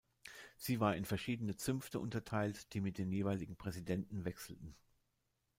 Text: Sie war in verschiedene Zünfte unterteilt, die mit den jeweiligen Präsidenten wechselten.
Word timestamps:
Sie 0.57 0.79
war 0.79 0.95
in 0.95 1.05
verschiedene 1.05 1.57
Zünfte 1.57 1.99
unterteilt, 1.99 2.73
die 2.73 2.81
mit 2.81 2.97
den 2.97 3.11
jeweiligen 3.11 3.55
Präsidenten 3.55 4.25
wechselten. 4.25 4.73